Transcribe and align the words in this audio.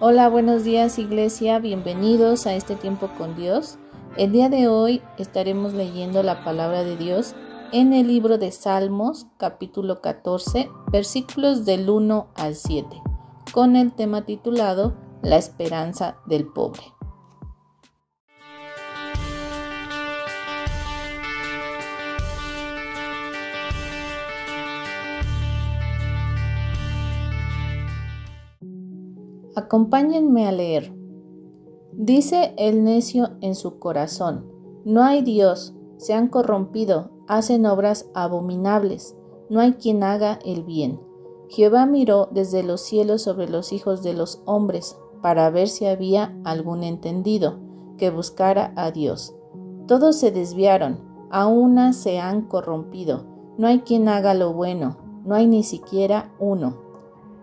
Hola, 0.00 0.28
buenos 0.28 0.64
días 0.64 0.98
Iglesia, 0.98 1.60
bienvenidos 1.60 2.48
a 2.48 2.54
este 2.54 2.74
tiempo 2.74 3.10
con 3.16 3.36
Dios. 3.36 3.78
El 4.16 4.32
día 4.32 4.48
de 4.48 4.66
hoy 4.66 5.00
estaremos 5.18 5.72
leyendo 5.72 6.24
la 6.24 6.42
palabra 6.42 6.82
de 6.82 6.96
Dios 6.96 7.36
en 7.70 7.92
el 7.92 8.08
libro 8.08 8.36
de 8.36 8.50
Salmos, 8.50 9.28
capítulo 9.36 10.00
14, 10.00 10.68
versículos 10.90 11.64
del 11.64 11.88
1 11.88 12.26
al 12.34 12.56
7, 12.56 13.02
con 13.52 13.76
el 13.76 13.92
tema 13.92 14.22
titulado 14.22 14.94
La 15.22 15.36
esperanza 15.36 16.16
del 16.26 16.48
pobre. 16.48 16.82
Acompáñenme 29.56 30.46
a 30.46 30.52
leer. 30.52 30.92
Dice 31.92 32.54
el 32.56 32.82
necio 32.82 33.30
en 33.40 33.54
su 33.54 33.78
corazón, 33.78 34.50
no 34.84 35.04
hay 35.04 35.22
Dios, 35.22 35.74
se 35.96 36.12
han 36.12 36.28
corrompido, 36.28 37.10
hacen 37.28 37.64
obras 37.66 38.10
abominables, 38.14 39.16
no 39.48 39.60
hay 39.60 39.74
quien 39.74 40.02
haga 40.02 40.40
el 40.44 40.64
bien. 40.64 41.00
Jehová 41.48 41.86
miró 41.86 42.28
desde 42.32 42.62
los 42.64 42.80
cielos 42.80 43.22
sobre 43.22 43.48
los 43.48 43.72
hijos 43.72 44.02
de 44.02 44.14
los 44.14 44.42
hombres, 44.44 44.98
para 45.22 45.48
ver 45.50 45.68
si 45.68 45.86
había 45.86 46.36
algún 46.44 46.82
entendido 46.82 47.58
que 47.96 48.10
buscara 48.10 48.72
a 48.76 48.90
Dios. 48.90 49.34
Todos 49.86 50.16
se 50.16 50.32
desviaron, 50.32 50.98
a 51.30 51.46
una 51.46 51.92
se 51.92 52.18
han 52.18 52.42
corrompido, 52.42 53.24
no 53.56 53.68
hay 53.68 53.80
quien 53.80 54.08
haga 54.08 54.34
lo 54.34 54.52
bueno, 54.52 54.98
no 55.24 55.34
hay 55.34 55.46
ni 55.46 55.62
siquiera 55.62 56.34
uno. 56.38 56.83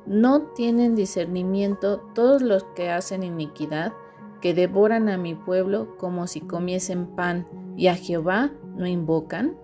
No 0.06 0.42
tienen 0.54 0.96
discernimiento 0.96 2.00
todos 2.14 2.42
los 2.42 2.64
que 2.76 2.90
hacen 2.90 3.24
iniquidad, 3.24 3.94
que 4.42 4.54
devoran 4.54 5.08
a 5.10 5.18
mi 5.18 5.36
pueblo 5.36 5.98
como 5.98 6.28
si 6.28 6.42
comiesen 6.42 7.06
pan, 7.08 7.48
y 7.78 7.88
a 7.88 7.96
Jehová 7.96 8.52
no 8.76 8.88
invocan. 8.88 9.56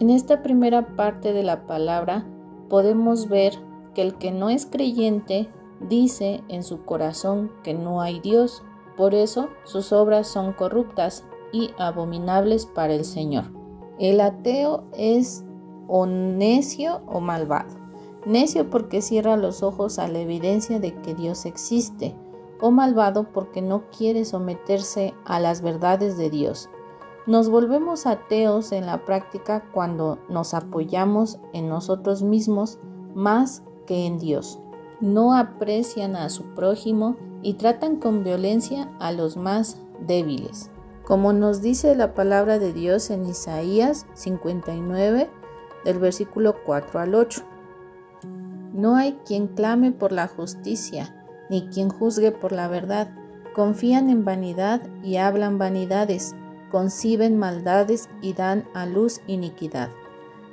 En 0.00 0.10
esta 0.10 0.42
primera 0.42 0.96
parte 0.96 1.32
de 1.32 1.42
la 1.42 1.66
palabra 1.66 2.26
podemos 2.68 3.28
ver 3.28 3.54
que 3.94 4.02
el 4.02 4.14
que 4.16 4.30
no 4.30 4.50
es 4.50 4.66
creyente 4.66 5.48
dice 5.80 6.42
en 6.48 6.62
su 6.62 6.84
corazón 6.84 7.50
que 7.62 7.74
no 7.74 8.00
hay 8.00 8.20
Dios, 8.20 8.62
por 8.96 9.14
eso 9.14 9.48
sus 9.64 9.92
obras 9.92 10.26
son 10.26 10.52
corruptas 10.52 11.24
y 11.52 11.70
abominables 11.78 12.66
para 12.66 12.94
el 12.94 13.04
Señor. 13.04 13.44
El 13.98 14.20
ateo 14.20 14.84
es 14.92 15.44
o 15.86 16.06
necio 16.06 17.00
o 17.06 17.20
malvado. 17.20 17.77
Necio 18.28 18.68
porque 18.68 19.00
cierra 19.00 19.38
los 19.38 19.62
ojos 19.62 19.98
a 19.98 20.06
la 20.06 20.18
evidencia 20.18 20.78
de 20.78 20.94
que 21.00 21.14
Dios 21.14 21.46
existe, 21.46 22.14
o 22.60 22.70
malvado 22.70 23.32
porque 23.32 23.62
no 23.62 23.84
quiere 23.88 24.26
someterse 24.26 25.14
a 25.24 25.40
las 25.40 25.62
verdades 25.62 26.18
de 26.18 26.28
Dios. 26.28 26.68
Nos 27.26 27.48
volvemos 27.48 28.04
ateos 28.04 28.72
en 28.72 28.84
la 28.84 29.06
práctica 29.06 29.64
cuando 29.72 30.18
nos 30.28 30.52
apoyamos 30.52 31.38
en 31.54 31.70
nosotros 31.70 32.22
mismos 32.22 32.78
más 33.14 33.62
que 33.86 34.04
en 34.04 34.18
Dios. 34.18 34.60
No 35.00 35.34
aprecian 35.34 36.14
a 36.14 36.28
su 36.28 36.42
prójimo 36.54 37.16
y 37.40 37.54
tratan 37.54 37.96
con 37.96 38.24
violencia 38.24 38.94
a 38.98 39.10
los 39.10 39.38
más 39.38 39.80
débiles. 40.06 40.70
Como 41.06 41.32
nos 41.32 41.62
dice 41.62 41.94
la 41.94 42.12
palabra 42.12 42.58
de 42.58 42.74
Dios 42.74 43.08
en 43.08 43.24
Isaías 43.24 44.04
59, 44.12 45.30
del 45.86 45.98
versículo 45.98 46.56
4 46.66 47.00
al 47.00 47.14
8. 47.14 47.42
No 48.72 48.96
hay 48.96 49.18
quien 49.24 49.48
clame 49.48 49.92
por 49.92 50.12
la 50.12 50.28
justicia, 50.28 51.14
ni 51.48 51.68
quien 51.68 51.88
juzgue 51.88 52.32
por 52.32 52.52
la 52.52 52.68
verdad. 52.68 53.08
Confían 53.54 54.10
en 54.10 54.24
vanidad 54.24 54.82
y 55.02 55.16
hablan 55.16 55.58
vanidades, 55.58 56.34
conciben 56.70 57.38
maldades 57.38 58.08
y 58.20 58.34
dan 58.34 58.64
a 58.74 58.86
luz 58.86 59.20
iniquidad. 59.26 59.88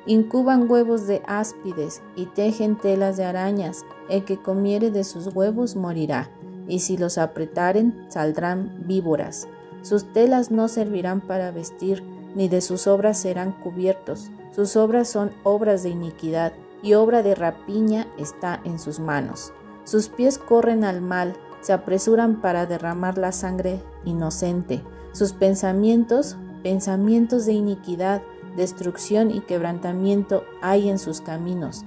Incuban 0.07 0.69
huevos 0.69 1.07
de 1.07 1.21
áspides 1.25 2.01
y 2.15 2.27
tejen 2.27 2.77
telas 2.77 3.17
de 3.17 3.25
arañas. 3.25 3.83
El 4.07 4.23
que 4.23 4.37
comiere 4.37 4.91
de 4.91 5.03
sus 5.03 5.35
huevos 5.35 5.75
morirá, 5.75 6.29
y 6.67 6.79
si 6.79 6.95
los 6.95 7.17
apretaren 7.17 8.05
saldrán 8.07 8.83
víboras. 8.87 9.47
Sus 9.81 10.11
telas 10.13 10.51
no 10.51 10.67
servirán 10.67 11.21
para 11.21 11.51
vestir, 11.51 12.03
ni 12.35 12.47
de 12.47 12.61
sus 12.61 12.87
obras 12.87 13.17
serán 13.17 13.51
cubiertos. 13.51 14.29
Sus 14.51 14.75
obras 14.75 15.09
son 15.09 15.31
obras 15.43 15.83
de 15.83 15.89
iniquidad 15.89 16.53
y 16.85 16.93
obra 16.93 17.23
de 17.23 17.33
rapiña 17.33 18.05
está 18.15 18.61
en 18.63 18.77
sus 18.77 18.99
manos. 18.99 19.53
Sus 19.85 20.07
pies 20.07 20.37
corren 20.37 20.83
al 20.83 21.01
mal, 21.01 21.33
se 21.61 21.73
apresuran 21.73 22.41
para 22.41 22.67
derramar 22.67 23.17
la 23.17 23.31
sangre 23.31 23.81
inocente. 24.03 24.83
Sus 25.11 25.33
pensamientos, 25.33 26.37
pensamientos 26.61 27.47
de 27.47 27.53
iniquidad, 27.53 28.21
destrucción 28.55 29.31
y 29.31 29.41
quebrantamiento 29.41 30.43
hay 30.61 30.87
en 30.87 30.99
sus 30.99 31.21
caminos. 31.21 31.83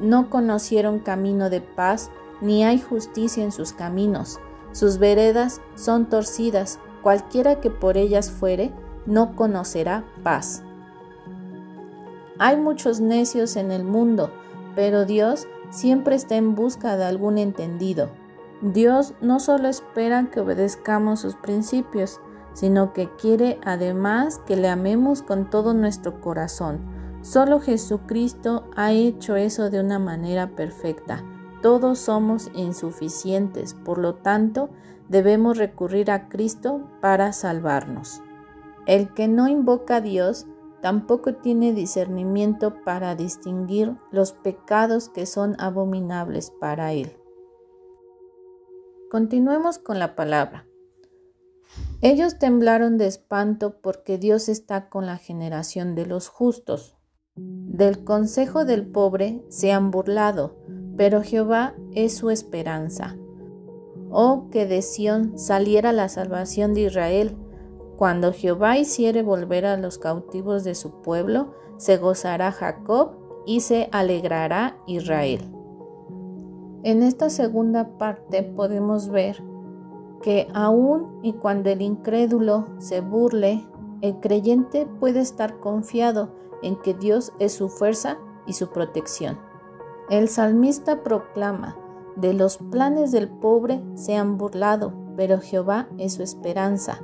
No 0.00 0.28
conocieron 0.28 0.98
camino 0.98 1.48
de 1.48 1.60
paz, 1.60 2.10
ni 2.40 2.64
hay 2.64 2.80
justicia 2.80 3.44
en 3.44 3.52
sus 3.52 3.72
caminos. 3.72 4.40
Sus 4.72 4.98
veredas 4.98 5.60
son 5.76 6.06
torcidas, 6.06 6.80
cualquiera 7.00 7.60
que 7.60 7.70
por 7.70 7.96
ellas 7.96 8.32
fuere, 8.32 8.72
no 9.06 9.36
conocerá 9.36 10.04
paz. 10.24 10.64
Hay 12.38 12.56
muchos 12.56 13.00
necios 13.00 13.56
en 13.56 13.70
el 13.70 13.84
mundo, 13.84 14.30
pero 14.74 15.04
Dios 15.04 15.48
siempre 15.70 16.16
está 16.16 16.36
en 16.36 16.54
busca 16.54 16.96
de 16.96 17.04
algún 17.04 17.38
entendido. 17.38 18.10
Dios 18.60 19.14
no 19.20 19.40
solo 19.40 19.68
espera 19.68 20.30
que 20.30 20.40
obedezcamos 20.40 21.20
sus 21.20 21.34
principios, 21.34 22.20
sino 22.52 22.92
que 22.92 23.10
quiere 23.16 23.58
además 23.64 24.40
que 24.46 24.56
le 24.56 24.68
amemos 24.68 25.22
con 25.22 25.50
todo 25.50 25.74
nuestro 25.74 26.20
corazón. 26.20 26.80
Solo 27.22 27.60
Jesucristo 27.60 28.64
ha 28.76 28.92
hecho 28.92 29.36
eso 29.36 29.68
de 29.68 29.80
una 29.80 29.98
manera 29.98 30.48
perfecta. 30.56 31.22
Todos 31.60 31.98
somos 31.98 32.50
insuficientes, 32.54 33.74
por 33.74 33.98
lo 33.98 34.14
tanto, 34.14 34.70
debemos 35.08 35.58
recurrir 35.58 36.10
a 36.10 36.28
Cristo 36.28 36.80
para 37.00 37.32
salvarnos. 37.32 38.22
El 38.86 39.12
que 39.14 39.26
no 39.26 39.48
invoca 39.48 39.96
a 39.96 40.00
Dios 40.00 40.46
tampoco 40.86 41.34
tiene 41.34 41.72
discernimiento 41.72 42.84
para 42.84 43.16
distinguir 43.16 43.96
los 44.12 44.30
pecados 44.30 45.08
que 45.08 45.26
son 45.26 45.56
abominables 45.58 46.52
para 46.60 46.92
él. 46.92 47.10
Continuemos 49.10 49.80
con 49.80 49.98
la 49.98 50.14
palabra. 50.14 50.68
Ellos 52.02 52.38
temblaron 52.38 52.98
de 52.98 53.08
espanto 53.08 53.80
porque 53.80 54.16
Dios 54.16 54.48
está 54.48 54.88
con 54.88 55.06
la 55.06 55.16
generación 55.16 55.96
de 55.96 56.06
los 56.06 56.28
justos. 56.28 56.96
Del 57.34 58.04
consejo 58.04 58.64
del 58.64 58.86
pobre 58.86 59.44
se 59.48 59.72
han 59.72 59.90
burlado, 59.90 60.56
pero 60.96 61.20
Jehová 61.20 61.74
es 61.94 62.16
su 62.16 62.30
esperanza. 62.30 63.16
Oh, 64.08 64.50
que 64.52 64.66
de 64.66 64.82
Sión 64.82 65.36
saliera 65.36 65.90
la 65.90 66.08
salvación 66.08 66.74
de 66.74 66.82
Israel 66.82 67.36
cuando 67.96 68.32
Jehová 68.32 68.78
hiciere 68.78 69.22
volver 69.22 69.66
a 69.66 69.76
los 69.76 69.98
cautivos 69.98 70.64
de 70.64 70.74
su 70.74 71.02
pueblo, 71.02 71.54
se 71.78 71.96
gozará 71.96 72.52
Jacob 72.52 73.12
y 73.46 73.60
se 73.60 73.88
alegrará 73.92 74.76
Israel. 74.86 75.40
En 76.82 77.02
esta 77.02 77.30
segunda 77.30 77.96
parte 77.98 78.42
podemos 78.42 79.08
ver 79.08 79.42
que 80.22 80.48
aun 80.54 81.20
y 81.22 81.32
cuando 81.34 81.70
el 81.70 81.82
incrédulo 81.82 82.66
se 82.78 83.00
burle, 83.00 83.64
el 84.02 84.20
creyente 84.20 84.86
puede 85.00 85.20
estar 85.20 85.58
confiado 85.58 86.34
en 86.62 86.76
que 86.76 86.94
Dios 86.94 87.32
es 87.38 87.52
su 87.52 87.68
fuerza 87.68 88.18
y 88.46 88.52
su 88.52 88.68
protección. 88.68 89.38
El 90.10 90.28
salmista 90.28 91.02
proclama, 91.02 91.76
de 92.16 92.32
los 92.32 92.58
planes 92.58 93.12
del 93.12 93.28
pobre 93.28 93.82
se 93.94 94.16
han 94.16 94.38
burlado, 94.38 94.92
pero 95.16 95.40
Jehová 95.40 95.88
es 95.98 96.14
su 96.14 96.22
esperanza. 96.22 97.00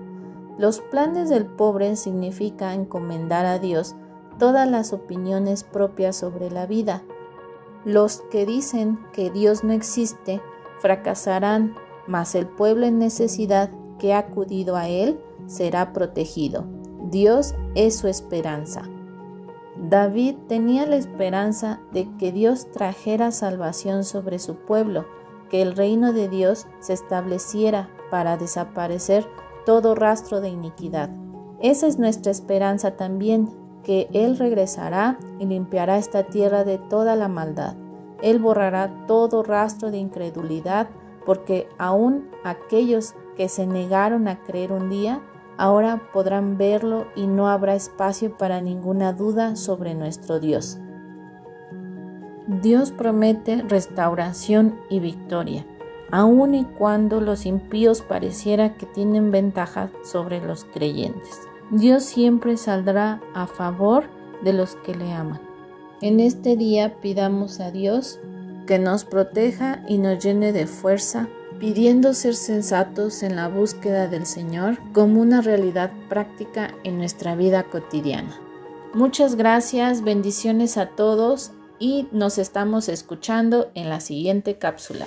Los 0.58 0.80
planes 0.80 1.28
del 1.28 1.46
pobre 1.46 1.96
significa 1.96 2.74
encomendar 2.74 3.46
a 3.46 3.58
Dios 3.58 3.96
todas 4.38 4.68
las 4.68 4.92
opiniones 4.92 5.64
propias 5.64 6.16
sobre 6.16 6.50
la 6.50 6.66
vida. 6.66 7.02
Los 7.84 8.20
que 8.30 8.46
dicen 8.46 8.98
que 9.12 9.30
Dios 9.30 9.64
no 9.64 9.72
existe 9.72 10.40
fracasarán, 10.80 11.74
mas 12.06 12.34
el 12.34 12.46
pueblo 12.46 12.86
en 12.86 12.98
necesidad 12.98 13.70
que 13.98 14.14
ha 14.14 14.18
acudido 14.18 14.76
a 14.76 14.88
Él 14.88 15.20
será 15.46 15.92
protegido. 15.92 16.64
Dios 17.10 17.54
es 17.74 17.96
su 17.96 18.08
esperanza. 18.08 18.82
David 19.76 20.36
tenía 20.48 20.86
la 20.86 20.96
esperanza 20.96 21.80
de 21.92 22.08
que 22.16 22.30
Dios 22.30 22.70
trajera 22.70 23.32
salvación 23.32 24.04
sobre 24.04 24.38
su 24.38 24.56
pueblo, 24.56 25.06
que 25.48 25.62
el 25.62 25.76
reino 25.76 26.12
de 26.12 26.28
Dios 26.28 26.66
se 26.80 26.92
estableciera 26.92 27.88
para 28.10 28.36
desaparecer 28.36 29.26
todo 29.64 29.94
rastro 29.94 30.40
de 30.40 30.48
iniquidad. 30.48 31.10
Esa 31.60 31.86
es 31.86 31.98
nuestra 31.98 32.32
esperanza 32.32 32.96
también, 32.96 33.50
que 33.84 34.08
Él 34.12 34.38
regresará 34.38 35.18
y 35.38 35.46
limpiará 35.46 35.98
esta 35.98 36.24
tierra 36.24 36.64
de 36.64 36.78
toda 36.78 37.16
la 37.16 37.28
maldad. 37.28 37.74
Él 38.22 38.38
borrará 38.38 39.06
todo 39.06 39.42
rastro 39.42 39.90
de 39.90 39.98
incredulidad 39.98 40.88
porque 41.26 41.68
aún 41.78 42.28
aquellos 42.44 43.14
que 43.36 43.48
se 43.48 43.66
negaron 43.66 44.28
a 44.28 44.42
creer 44.42 44.72
un 44.72 44.90
día, 44.90 45.20
ahora 45.56 46.02
podrán 46.12 46.58
verlo 46.58 47.06
y 47.16 47.26
no 47.26 47.48
habrá 47.48 47.74
espacio 47.74 48.36
para 48.36 48.60
ninguna 48.60 49.12
duda 49.12 49.56
sobre 49.56 49.94
nuestro 49.94 50.40
Dios. 50.40 50.78
Dios 52.60 52.90
promete 52.90 53.62
restauración 53.62 54.80
y 54.90 54.98
victoria, 55.00 55.64
aun 56.12 56.54
y 56.54 56.64
cuando 56.64 57.20
los 57.20 57.46
impíos 57.46 58.02
pareciera 58.02 58.76
que 58.76 58.86
tienen 58.86 59.32
ventaja 59.32 59.90
sobre 60.04 60.40
los 60.40 60.64
creyentes. 60.66 61.40
Dios 61.70 62.04
siempre 62.04 62.56
saldrá 62.58 63.20
a 63.34 63.46
favor 63.46 64.04
de 64.44 64.52
los 64.52 64.76
que 64.76 64.94
le 64.94 65.10
aman. 65.12 65.40
En 66.02 66.20
este 66.20 66.56
día 66.56 67.00
pidamos 67.00 67.60
a 67.60 67.70
Dios 67.70 68.20
que 68.66 68.78
nos 68.78 69.04
proteja 69.04 69.82
y 69.88 69.98
nos 69.98 70.22
llene 70.22 70.52
de 70.52 70.66
fuerza, 70.66 71.28
pidiendo 71.58 72.12
ser 72.12 72.34
sensatos 72.34 73.22
en 73.22 73.36
la 73.36 73.48
búsqueda 73.48 74.06
del 74.06 74.26
Señor 74.26 74.78
como 74.92 75.20
una 75.20 75.40
realidad 75.40 75.92
práctica 76.08 76.74
en 76.84 76.98
nuestra 76.98 77.36
vida 77.36 77.64
cotidiana. 77.64 78.38
Muchas 78.92 79.36
gracias, 79.36 80.02
bendiciones 80.02 80.76
a 80.76 80.86
todos 80.88 81.52
y 81.78 82.06
nos 82.12 82.36
estamos 82.36 82.90
escuchando 82.90 83.70
en 83.74 83.88
la 83.88 84.00
siguiente 84.00 84.58
cápsula. 84.58 85.06